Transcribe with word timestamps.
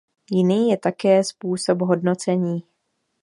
Jiný 0.31 0.69
je 0.69 0.77
také 0.77 1.23
způsob 1.23 1.81
hodnocení. 1.81 2.63